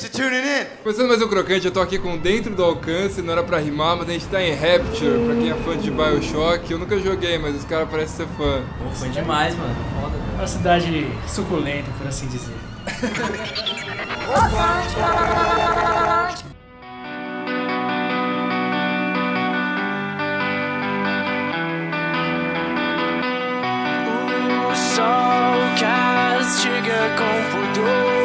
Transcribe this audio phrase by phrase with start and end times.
[0.00, 0.66] Thanks for tuning in.
[0.82, 3.98] Começando mais um crocante, eu tô aqui com Dentro do Alcance, não era pra rimar,
[3.98, 6.70] mas a gente tá em Rapture, pra quem é fã de Bioshock.
[6.70, 8.62] Eu nunca joguei, mas os caras parecem ser fã.
[8.78, 9.74] Pô, foi demais, mano.
[10.00, 10.16] Foda.
[10.36, 12.54] Uma cidade suculenta, por assim dizer.
[24.70, 28.19] O sol castiga com pudor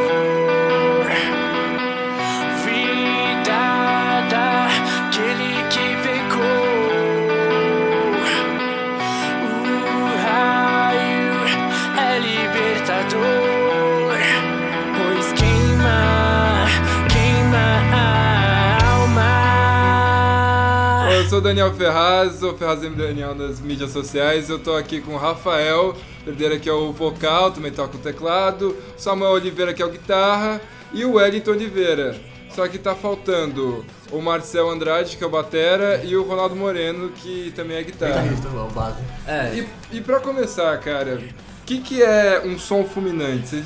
[21.46, 22.96] Daniel Ferraz, sou Ferraz M.
[22.96, 24.50] Daniel nas mídias sociais.
[24.50, 25.96] Eu tô aqui com o Rafael,
[26.26, 30.60] herdeiro que é o vocal, também toca o teclado, Samuel Oliveira que é o guitarra
[30.92, 32.20] e o Wellington Oliveira.
[32.50, 37.10] Só que tá faltando o Marcel Andrade, que é o batera, e o Ronaldo Moreno,
[37.10, 38.24] que também é guitarra.
[38.24, 39.04] Guitarrista, o base.
[39.28, 43.50] É, E, e pra começar, cara, o que, que é um som fulminante?
[43.50, 43.66] Vocês,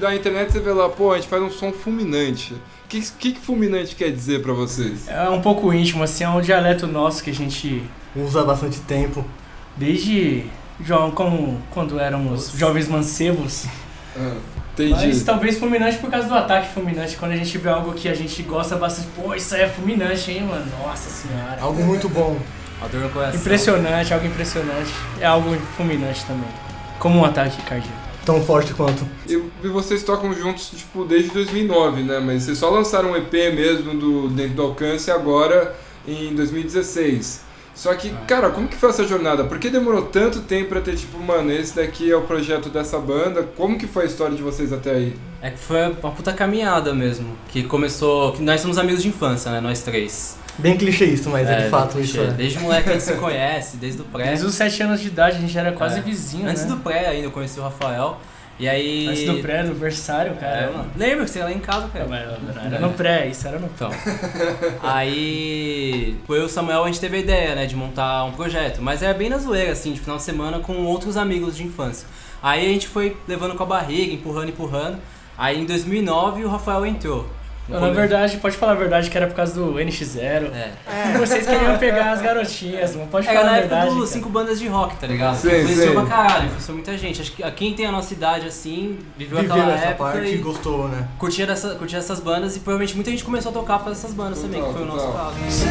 [0.00, 2.56] da internet você vê lá, pô, a gente faz um som fulminante.
[2.94, 5.08] O que, que, que fulminante quer dizer pra vocês?
[5.08, 7.82] É um pouco íntimo, assim, é um dialeto nosso que a gente,
[8.14, 9.24] Usa bastante tempo.
[9.76, 10.44] desde
[11.14, 13.66] como quando éramos jovens mancebos,
[14.16, 14.36] Ah,
[14.72, 15.06] entendi.
[15.06, 18.14] mas talvez fulminante por causa do ataque fulminante, quando a gente vê algo que a
[18.14, 21.60] gente gosta bastante, pô, isso aí é fulminante, hein, mano, nossa senhora.
[21.60, 22.38] Algo muito bom.
[23.34, 26.48] Impressionante, algo impressionante, é algo fulminante também,
[26.98, 28.03] como um ataque cardíaco.
[28.24, 29.06] Tão forte quanto.
[29.28, 32.20] E, e vocês tocam juntos, tipo, desde 2009, né?
[32.20, 37.43] Mas vocês só lançaram um EP mesmo do Dentro do Alcance agora em 2016.
[37.74, 39.44] Só que, cara, como que foi essa jornada?
[39.44, 42.98] Por que demorou tanto tempo pra ter, tipo, mano, esse daqui é o projeto dessa
[43.00, 43.42] banda?
[43.56, 45.16] Como que foi a história de vocês até aí?
[45.42, 47.36] É que foi uma puta caminhada mesmo.
[47.48, 48.32] Que começou.
[48.32, 49.60] Que nós somos amigos de infância, né?
[49.60, 50.38] Nós três.
[50.56, 52.30] Bem clichê isso, mas é, de fato desde, isso é.
[52.32, 54.26] Desde moleque a gente se conhece, desde o pré.
[54.26, 56.02] Desde os 7 anos de idade a gente era quase É.
[56.02, 56.68] vizinho, Antes né?
[56.68, 58.20] do pré ainda eu conheci o Rafael.
[58.58, 59.08] E aí.
[59.08, 60.56] Antes do pré, do berçário, cara.
[60.56, 60.90] É, mano.
[60.96, 62.06] Lembra que você ia lá em casa, cara?
[62.06, 63.90] não era no pré, isso era no Então.
[64.82, 66.16] Aí.
[66.28, 68.80] Eu e o Samuel a gente teve a ideia, né, de montar um projeto.
[68.80, 72.06] Mas era bem na zoeira, assim, de final de semana com outros amigos de infância.
[72.42, 74.98] Aí a gente foi levando com a barriga, empurrando, empurrando.
[75.36, 77.28] Aí em 2009 o Rafael entrou.
[77.66, 80.50] Na verdade, pode falar a verdade que era por causa do NX0.
[80.52, 80.70] É.
[81.14, 83.94] E vocês queriam pegar as garotinhas, não pode Era falar na a época verdade.
[83.94, 84.12] dos cara.
[84.18, 85.36] cinco bandas de rock, tá ligado?
[85.36, 85.92] Sim, influenciou sim.
[85.94, 87.22] pra caralho, influenciou muita gente.
[87.22, 90.28] Acho que a- quem tem a nossa idade assim, viveu, Viveu aquela essa época parte
[90.28, 91.08] e gostou, né?
[91.18, 94.40] curtia, dessa, curtia essas bandas e provavelmente muita gente começou a tocar pra essas bandas
[94.40, 95.32] também, que Total, foi o nosso total.
[95.32, 95.64] caso.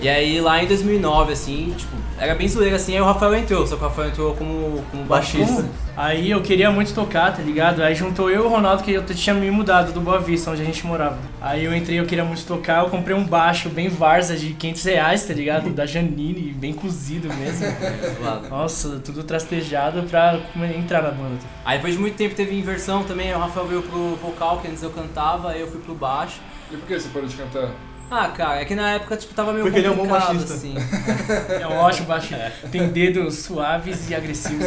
[0.00, 1.91] E aí lá em 2009, assim, tipo,
[2.22, 5.04] era bem zoeira assim, aí o Rafael entrou, só que o Rafael entrou como, como
[5.04, 5.68] baixista.
[5.96, 7.82] Aí eu queria muito tocar, tá ligado?
[7.82, 10.62] Aí juntou eu e o Ronaldo, que eu tinha me mudado do Boa Vista, onde
[10.62, 11.18] a gente morava.
[11.40, 14.84] Aí eu entrei, eu queria muito tocar, eu comprei um baixo bem Varza de 500
[14.84, 15.70] reais, tá ligado?
[15.70, 17.66] Da Janine, bem cozido mesmo.
[18.48, 20.38] Nossa, tudo trastejado pra
[20.76, 21.40] entrar na banda.
[21.64, 24.68] Aí depois de muito tempo teve inversão também, aí o Rafael veio pro vocal, que
[24.68, 26.40] antes eu cantava, aí eu fui pro baixo.
[26.70, 27.70] E por que você parou de cantar?
[28.14, 30.52] Ah, cara, é que na época, tipo, tava meio Porque ele é um bom baixista.
[30.52, 30.74] assim.
[31.58, 32.34] É um ótimo baixo.
[32.70, 34.66] Tem dedos suaves e agressivos.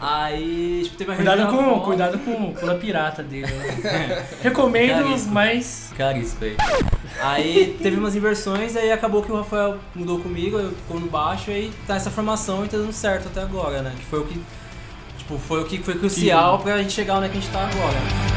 [0.00, 3.52] Aí, tipo, teve uma Cuidado com, cuidado com, com a pirata dele.
[3.52, 4.24] né?
[4.42, 5.32] Recomendo, Caríssimo.
[5.34, 6.56] mas Caríssimo, velho.
[7.20, 11.50] Aí teve umas inversões, aí acabou que o Rafael mudou comigo, eu ficou no baixo,
[11.50, 13.92] e aí tá essa formação e tá dando certo até agora, né?
[13.98, 14.40] Que foi o que.
[15.18, 17.60] Tipo, foi o que foi crucial pra gente chegar onde é que a gente tá
[17.60, 18.33] agora.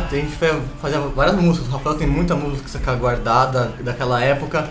[0.00, 1.68] Cá a gente foi fazer várias músicas.
[1.68, 4.68] O Rafael tem muita música guardada daquela época.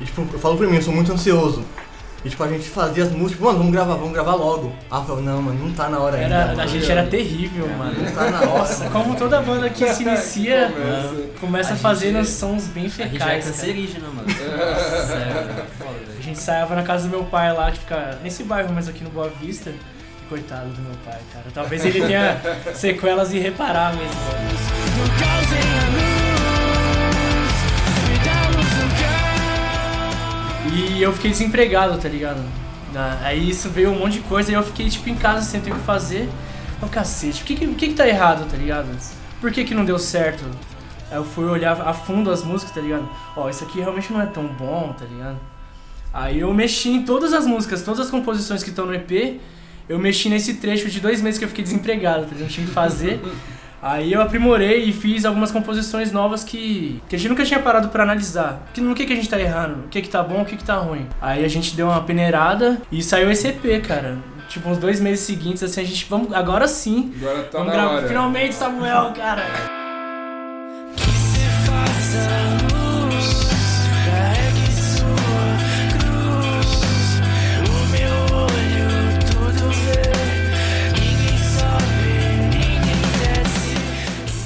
[0.00, 1.64] E tipo, eu falo pra mim, eu sou muito ansioso.
[2.24, 4.72] E tipo, a gente fazia as músicas, mano, vamos gravar, vamos gravar logo.
[4.90, 6.34] Ah, Rafael, não, mano, não tá na hora ainda.
[6.34, 6.60] era, mano.
[6.62, 8.02] a gente era terrível, mano.
[8.02, 8.46] Não tá na hora.
[8.60, 11.38] Nossa, como toda banda que se inicia, Começa.
[11.40, 13.44] começa A fazendo gente- sons bem A gente é fecais.
[13.46, 14.26] cancerígena, mano.
[14.30, 18.72] Sério, foda, A gente ensaiava na casa do meu pai lá, que fica nesse bairro,
[18.74, 19.70] mas aqui no Boa Vista.
[20.28, 21.46] Coitado do meu pai, cara.
[21.52, 22.40] Talvez ele tenha
[22.74, 24.10] sequelas irreparáveis.
[30.72, 32.42] E eu fiquei desempregado, tá ligado?
[33.22, 35.72] Aí isso veio um monte de coisa e eu fiquei tipo em casa sem ter
[35.72, 36.28] o que fazer.
[36.80, 38.88] Eu, cacete, o que, que, que, tá errado, tá ligado?
[39.40, 40.44] Por que, que não deu certo?
[41.10, 43.08] Aí eu fui olhar a fundo as músicas, tá ligado?
[43.36, 45.38] Ó, isso aqui realmente não é tão bom, tá ligado?
[46.12, 49.40] Aí eu mexi em todas as músicas, todas as composições que estão no EP
[49.88, 52.34] eu mexi nesse trecho de dois meses que eu fiquei desempregado, tá?
[52.38, 53.20] Não tinha que fazer.
[53.82, 57.88] Aí eu aprimorei e fiz algumas composições novas que, que a gente nunca tinha parado
[57.88, 58.66] pra analisar.
[58.72, 60.56] Que, no que, que a gente tá errando, o que que tá bom, o que
[60.56, 61.06] que tá ruim.
[61.20, 64.16] Aí a gente deu uma peneirada e saiu esse EP, cara.
[64.48, 67.12] Tipo, uns dois meses seguintes, assim, a gente, vamos, agora sim.
[67.18, 68.08] Agora tá vamos gravar, hora.
[68.08, 69.83] finalmente, Samuel, cara.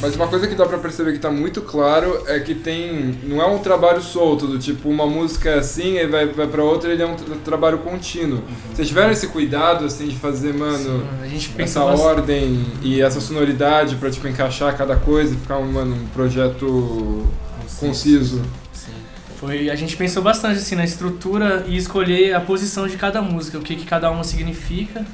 [0.09, 3.19] Mas uma coisa que dá pra perceber que tá muito claro é que tem.
[3.25, 6.63] Não é um trabalho solto, do tipo, uma música é assim, aí vai, vai pra
[6.65, 8.43] outra, ele é um tra- trabalho contínuo.
[8.75, 13.21] Vocês tiveram esse cuidado, assim, de fazer, mano, A gente essa bastante- ordem e essa
[13.21, 17.27] sonoridade pra, tipo, encaixar cada coisa e ficar, um, mano, um projeto
[17.79, 18.43] conciso.
[18.73, 18.93] Sim.
[19.39, 23.59] Foi, a gente pensou bastante assim na estrutura e escolher a posição de cada música,
[23.59, 25.05] o que, que cada uma significa.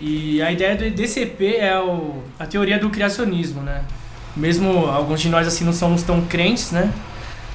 [0.00, 3.82] E a ideia do- EP é o, a teoria do criacionismo, né?
[4.36, 6.92] Mesmo alguns de nós assim não somos tão crentes, né?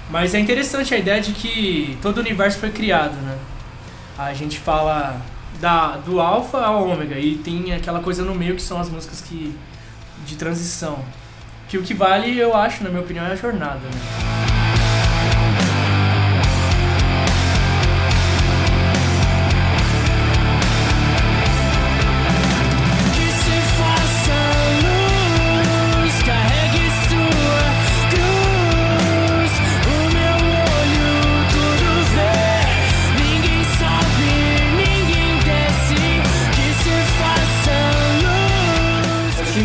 [0.09, 3.37] Mas é interessante a ideia de que todo o universo foi criado, né?
[4.17, 5.21] A gente fala
[5.59, 9.21] da, do alfa ao ômega e tem aquela coisa no meio que são as músicas
[9.21, 9.55] que
[10.25, 10.99] de transição.
[11.69, 14.30] Que o que vale, eu acho, na minha opinião, é a jornada, né?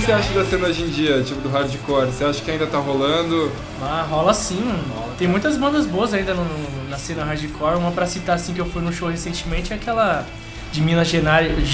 [0.06, 2.06] Você acha da cena hoje em dia, tipo, do hardcore?
[2.06, 3.50] Você acha que ainda tá rolando?
[3.82, 5.12] Ah, rola sim, mano.
[5.18, 7.76] Tem muitas bandas boas ainda no- no- na cena hardcore.
[7.76, 10.24] Uma pra citar assim que eu fui no show recentemente é aquela
[10.72, 11.50] de Minas Gerais.
[11.52, 11.68] Minas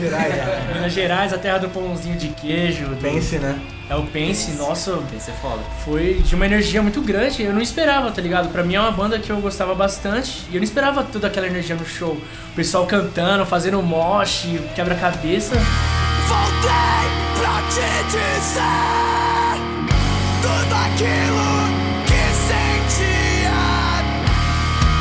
[0.00, 0.72] Gerais, né?
[0.74, 2.84] Minas Gerais, a terra do pãozinho de queijo.
[2.86, 3.58] do- Pense, né?
[3.90, 5.60] É o Pense, nossa, Tem que ser foda.
[5.84, 7.42] foi de uma energia muito grande.
[7.42, 8.48] Eu não esperava, tá ligado?
[8.50, 10.44] Pra mim é uma banda que eu gostava bastante.
[10.50, 12.12] E eu não esperava toda aquela energia no show.
[12.12, 15.54] O pessoal cantando, fazendo mosh, quebra-cabeça.
[16.26, 17.04] Voltei
[17.38, 19.58] pra te dizer
[20.40, 21.50] tudo aquilo
[22.06, 23.64] que sentia.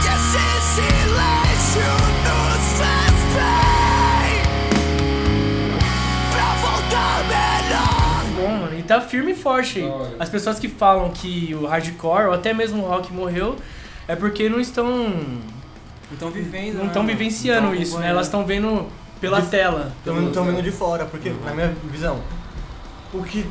[0.02, 1.92] E esse silêncio
[2.24, 4.34] nos fez bem
[6.32, 8.24] pra voltar melhor.
[8.36, 8.76] bom, mano.
[8.80, 10.16] E tá firme e forte hora.
[10.20, 13.56] As pessoas que falam que o hardcore, ou até mesmo o rock morreu,
[14.08, 14.86] é porque não estão.
[14.88, 16.76] Não estão vivendo.
[16.76, 17.18] não né, estão mano?
[17.18, 18.10] vivenciando Não tão isso, né?
[18.10, 18.88] Elas estão vendo
[19.24, 19.92] pela De- tela.
[20.02, 22.20] Então não estão vendo de fora, porque na minha visão,
[23.14, 23.46] o que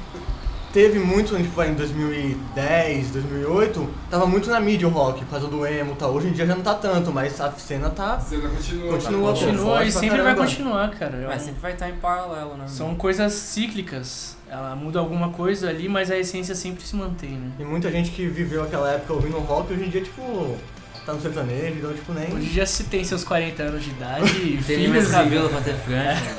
[0.70, 5.46] teve muito, tipo, vai, em 2010, 2008, tava muito na mídia o rock, por causa
[5.48, 6.12] do emo e tal.
[6.12, 8.14] Hoje em dia já não tá tanto, mas a cena tá.
[8.16, 8.92] A cena continua.
[8.92, 9.38] Continua, tá?
[9.40, 10.42] Continua e sempre vai caramba.
[10.42, 11.16] continuar, cara.
[11.16, 12.64] É Mas um- sempre vai estar em paralelo, né?
[12.68, 14.36] São coisas cíclicas.
[14.50, 17.52] Ela muda alguma coisa ali, mas a essência sempre se mantém, né?
[17.58, 20.56] E muita gente que viveu aquela época ouvindo rock, hoje em dia, tipo,
[21.04, 22.32] tá no sertanejo, então, tipo, nem.
[22.32, 25.16] Hoje já se tem seus 40 anos de idade e Tem nem mais filhos.
[25.16, 26.22] cabelo pra ter franja.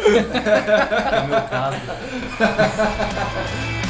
[1.14, 1.78] É o meu caso.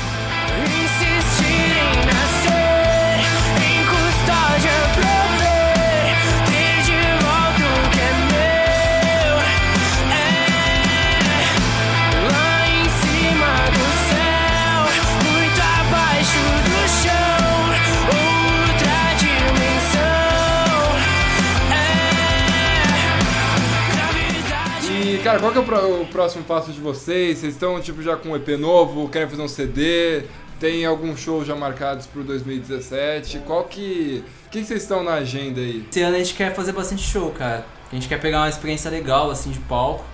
[25.04, 27.40] E, cara, qual que é o, pro- o próximo passo de vocês?
[27.40, 29.10] Vocês estão, tipo, já com um EP novo?
[29.10, 30.24] Querem fazer um CD?
[30.60, 33.40] Tem algum show já marcados pro 2017?
[33.40, 34.24] Qual que...
[34.48, 35.86] O que que vocês estão na agenda aí?
[35.90, 37.66] Esse ano a gente quer fazer bastante show, cara.
[37.92, 40.06] A gente quer pegar uma experiência legal, assim, de palco.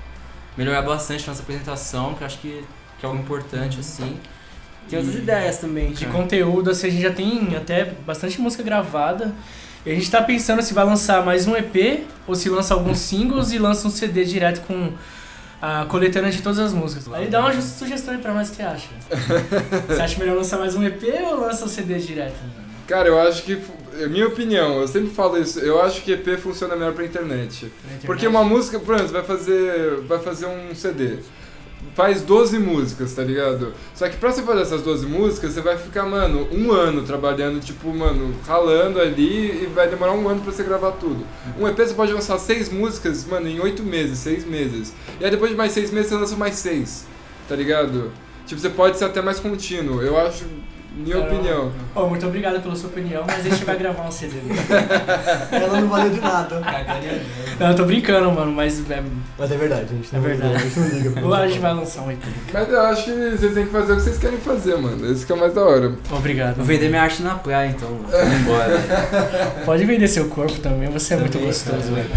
[0.58, 2.64] Melhorar bastante a nossa apresentação, que eu acho que,
[3.00, 4.18] que é algo importante, assim.
[4.90, 6.18] Tem outras E- ideias também, De cara.
[6.18, 9.36] conteúdo, assim, a gente já tem até bastante música gravada.
[9.86, 13.00] E a gente tá pensando se vai lançar mais um EP ou se lança alguns
[13.00, 14.92] singles e lança um CD direto com
[15.62, 17.12] a coletânea de todas as músicas.
[17.14, 18.88] Aí dá uma sugestão aí pra nós o que você acha.
[19.88, 22.36] Você acha melhor lançar mais um EP ou lança um CD direto?
[22.88, 23.62] Cara, eu acho que...
[24.00, 25.60] é Minha opinião, eu sempre falo isso.
[25.60, 27.66] Eu acho que EP funciona melhor pra internet.
[27.66, 28.06] Internet?
[28.06, 31.18] Porque uma música, por exemplo, vai fazer, vai fazer um CD.
[31.96, 33.74] Faz 12 músicas, tá ligado?
[33.94, 37.60] Só que pra você fazer essas 12 músicas, você vai ficar, mano, um ano trabalhando,
[37.60, 41.26] tipo, mano, ralando ali e vai demorar um ano pra você gravar tudo.
[41.60, 44.94] Um EP você pode lançar seis músicas, mano, em oito meses, seis meses.
[45.20, 47.06] E aí depois de mais seis meses você lança mais seis,
[47.48, 48.12] tá ligado?
[48.46, 50.02] Tipo, você pode ser até mais contínuo.
[50.02, 50.46] Eu acho,
[51.00, 51.36] minha Caramba.
[51.36, 51.72] opinião.
[51.96, 54.38] Ô, muito obrigado pela sua opinião, mas a gente vai gravar um CD.
[55.52, 56.62] Ela não valeu de nada.
[57.60, 59.04] Não, eu tô brincando, mano, mas é,
[59.38, 60.54] Mas é verdade, a gente É não verdade.
[60.54, 61.12] liga, A gente não liga.
[61.12, 61.54] pra ou a isso.
[61.54, 62.20] gente vai lançar um EP.
[62.54, 65.12] Mas eu acho que vocês têm que fazer o que vocês querem fazer, mano.
[65.12, 65.94] Esse que é o mais da hora.
[66.12, 66.56] Obrigado.
[66.58, 67.90] Vou vender minha arte na praia, então.
[68.10, 68.80] Vamos embora.
[69.66, 71.96] Pode vender seu corpo também, você é muito Também, gostoso, cara.
[71.96, 72.10] velho.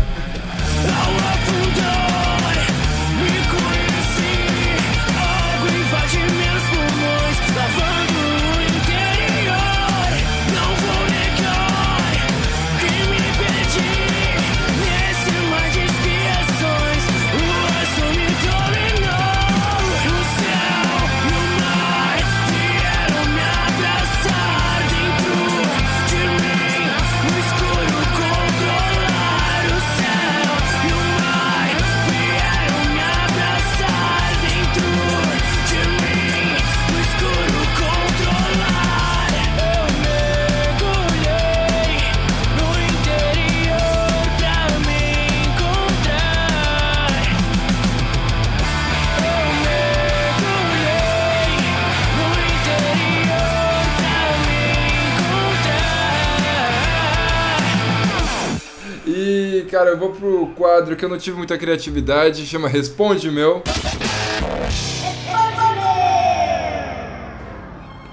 [59.82, 63.62] Cara, eu vou pro quadro que eu não tive muita criatividade, chama Responde Meu.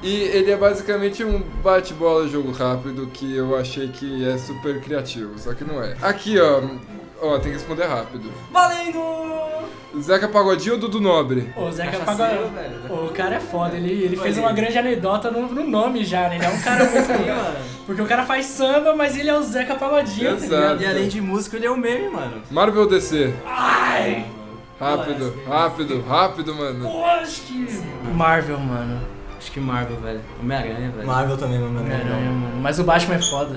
[0.01, 5.37] E ele é basicamente um bate-bola jogo rápido que eu achei que é super criativo,
[5.37, 5.95] só que não é.
[6.01, 6.61] Aqui, ó,
[7.21, 8.31] ó, tem que responder rápido.
[8.51, 8.99] Valendo!
[9.99, 11.51] Zeca Pagodinho ou Dudu Nobre?
[11.55, 12.51] Ô, o Zeca Pagodinho.
[12.89, 16.29] Ô, O cara é foda, ele, ele fez uma grande anedota no, no nome já,
[16.29, 16.35] né?
[16.35, 17.09] Ele é um cara muito.
[17.09, 17.57] mano.
[17.85, 20.83] Porque o cara faz samba, mas ele é o Zeca Pagodinho, tá Exato.
[20.83, 22.41] E além de músico, ele é um meme, mano.
[22.51, 23.33] Marvel ou DC?
[23.45, 24.25] Ai!
[24.79, 26.89] Rápido, rápido, rápido, mano.
[27.47, 27.81] Que.
[28.13, 29.18] Marvel, mano.
[29.39, 30.19] Acho que Marvel, velho.
[30.41, 31.07] Homem-Aranha, velho.
[31.07, 31.79] Marvel também, mano.
[31.79, 32.61] Homem-Aranha, mano.
[32.61, 33.55] Mas o Batman é foda.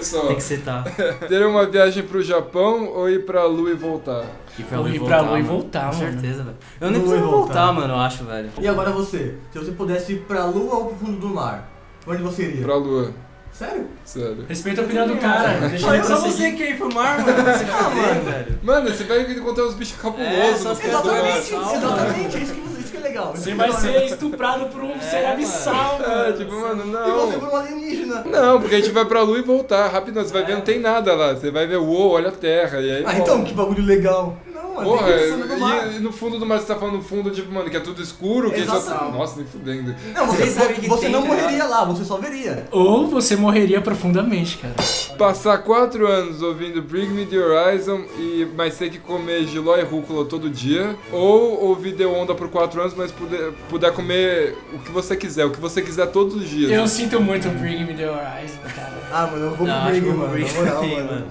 [0.00, 0.22] Só.
[0.28, 0.84] Tem que citar.
[1.28, 4.24] Ter uma viagem pro Japão ou ir pra Lua e voltar?
[4.58, 5.54] Ir pra Lua e ir pra Lua e mano.
[5.54, 6.12] voltar, Com mano.
[6.12, 6.56] certeza, velho.
[6.80, 7.54] Eu nem Lua e preciso voltar.
[7.54, 8.50] voltar, mano, eu acho, velho.
[8.58, 11.70] E agora você, se você pudesse ir pra lua ou pro fundo do mar,
[12.06, 12.62] onde você iria?
[12.64, 13.10] Pra Lua,
[13.52, 13.86] Sério?
[14.04, 14.46] sério.
[14.48, 15.68] Respeita a opinião do cara.
[15.68, 17.36] Deixa Só, ele só você quer ir pro mar, mano.
[17.42, 18.22] Você Ah, mano.
[18.30, 18.58] velho.
[18.62, 20.86] Mano, você vai encontrar uns bichos cabulosos É.
[20.88, 22.69] Exatamente, exatamente, isso que, isso que é
[23.10, 23.32] legal.
[23.34, 26.36] Você vai ser estuprado por um ser abissal, É, mano.
[26.36, 27.40] tipo, mano, E você não.
[27.40, 28.24] por um alienígena.
[28.24, 30.22] Não, porque a gente vai pra lua e voltar, rapidão.
[30.24, 31.32] Você vai ver, não tem nada lá.
[31.34, 32.80] Você vai ver, uou, olha a terra.
[32.80, 33.02] E aí.
[33.04, 33.20] Ah, volta.
[33.22, 34.36] então, que bagulho legal.
[34.70, 35.92] Não, mano, Porra, tem que ir no fundo do mar.
[35.92, 37.80] e, e no fundo do mar você tá falando no fundo, tipo, mano, que é
[37.80, 38.76] tudo escuro, que só.
[38.76, 39.12] Exato.
[39.12, 39.94] Nossa, nem fudendo.
[40.14, 42.66] Não, você, Vocês sabem que você tem, não morreria lá, você só veria.
[42.70, 44.74] Ou você morreria profundamente, cara.
[45.18, 49.82] Passar quatro anos ouvindo Bring Me the Horizon e mas ter que comer giló e
[49.82, 50.96] rúcula todo dia.
[51.12, 55.44] Ou ouvir The Onda por quatro anos, mas puder, puder comer o que você quiser,
[55.44, 56.70] o que você quiser todos os dias.
[56.70, 58.98] Eu sinto muito Bring Me The Horizon, cara.
[59.12, 60.38] Ah, mano, eu vou Não, pro Bring, mano.
[60.38, 61.26] Na moral, mano.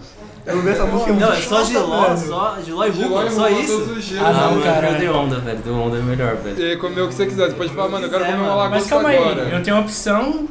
[0.50, 2.92] Eu essa música Não, muito é só giló, só giló e
[3.24, 4.18] e só isso?
[4.20, 4.88] Ah, Ah, não, mano, cara.
[4.88, 5.60] eu The Onda, velho.
[5.60, 6.62] The Onda é melhor, velho.
[6.74, 7.50] E comer o que você quiser.
[7.50, 8.58] Você pode falar, mano, eu quero quiser, comer uma mano.
[8.70, 9.42] Mas lagosta calma aí, agora.
[9.50, 10.48] eu tenho uma opção.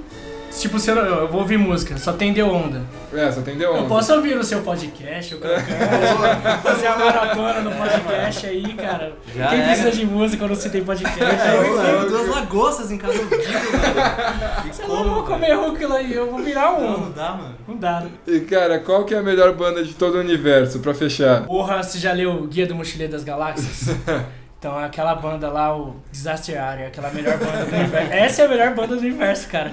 [0.56, 2.82] Tipo, se eu, eu vou ouvir música, só tem The Onda.
[3.12, 3.78] É, só tem The Onda.
[3.80, 5.38] Eu posso ouvir no seu podcast, eu
[6.62, 9.12] fazer a maratona no podcast aí, cara.
[9.36, 9.66] Já Quem era.
[9.68, 11.22] precisa de música quando você tem podcast?
[11.22, 14.72] Eu Eu, tenho duas lagostas em cada ouvido, velho.
[14.72, 17.00] Você não vou comer rúcula aí, eu vou virar Não, um.
[17.02, 17.54] não dá, mano.
[17.68, 18.02] Não dá.
[18.26, 21.44] E cara, qual que é a melhor banda de todo o universo, pra fechar?
[21.44, 23.94] Porra, você já leu o Guia do Mochileiro das Galáxias?
[24.58, 28.12] Então, aquela banda lá, o Disaster Area, aquela melhor banda do universo.
[28.12, 29.70] Essa é a melhor banda do universo, cara.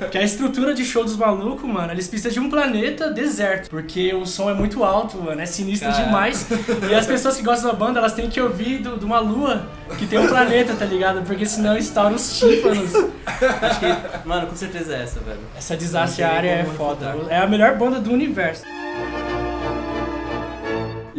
[0.00, 3.70] Porque a estrutura de show dos malucos, mano, eles precisam de um planeta deserto.
[3.70, 6.48] Porque o som é muito alto, mano, é sinistro demais.
[6.90, 9.68] E as pessoas que gostam da banda, elas têm que ouvir do- de uma lua
[9.98, 11.22] que tem um planeta, tá ligado?
[11.24, 12.90] Porque senão estoura os tímpanos.
[13.62, 15.38] Acho que, mano, com certeza é essa, velho.
[15.56, 17.14] Essa Disaster Area é foda.
[17.28, 18.64] É a melhor banda do universo.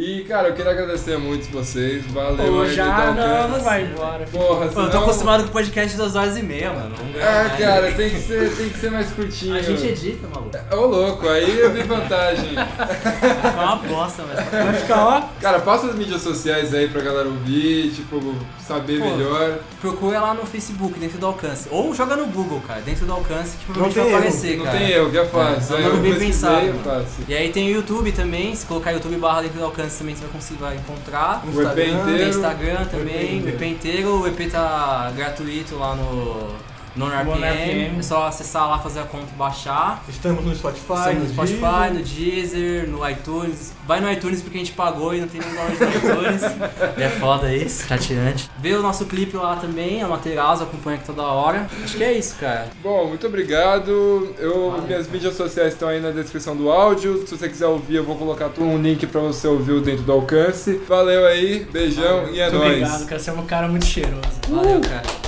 [0.06, 2.06] E cara, eu queria agradecer muito vocês.
[2.12, 4.24] Valeu Pô, aí, já não, não vai embora.
[4.28, 4.86] Porra, Pô, senão...
[4.86, 6.94] eu tô acostumado com podcast das horas e meia, mano.
[7.16, 7.58] Ah, gravar.
[7.58, 9.56] cara, tem que ser, tem que ser mais curtinho.
[9.56, 10.56] A gente edita, maluco.
[10.72, 12.52] Ô, louco, aí eu vi vantagem.
[12.56, 14.46] É uma bosta, velho.
[14.52, 15.22] Vai ficar, ó.
[15.42, 18.36] Cara, passa as mídias sociais aí pra galera ouvir, tipo,
[18.66, 19.60] saber Pô, melhor.
[19.82, 21.68] Procura lá no Facebook, dentro do alcance.
[21.72, 24.78] Ou joga no Google, cara, dentro do alcance, que provavelmente Não vai aparecer, Não cara.
[24.78, 25.76] tem erro, que é fácil.
[25.76, 27.06] É, é um eu nome bem pensado, é.
[27.28, 30.22] E aí tem o YouTube também, se colocar YouTube barra dentro do alcance, Também você
[30.22, 31.44] vai conseguir vai encontrar.
[31.46, 32.30] O EP Tem inteiro.
[32.30, 37.46] Instagram também, o EP EP inteiro, o EP tá gratuito lá no no RPM.
[37.46, 38.00] RPM.
[38.00, 40.04] É só acessar lá, fazer a conta e baixar.
[40.08, 41.94] Estamos no Spotify, Estamos no Spotify, Deezer.
[41.94, 43.74] no Deezer, no iTunes.
[43.88, 46.42] Vai no iTunes porque a gente pagou e não tem nem download no iTunes.
[46.98, 48.50] é foda isso, chateante.
[48.60, 51.68] Vê o nosso clipe lá também, a Materials, acompanha aqui toda hora.
[51.84, 52.68] Acho que é isso, cara.
[52.82, 54.34] Bom, muito obrigado.
[54.40, 57.26] Eu, minhas mídias sociais estão aí na descrição do áudio.
[57.28, 60.12] Se você quiser ouvir, eu vou colocar tudo um link pra você ouvir dentro do
[60.12, 60.82] alcance.
[60.88, 62.72] Valeu aí, beijão e é Muito nóis.
[62.78, 63.20] obrigado, cara.
[63.20, 64.22] Você é um cara muito cheiroso.
[64.50, 65.25] Valeu, cara.